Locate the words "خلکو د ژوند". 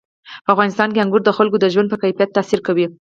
1.37-1.87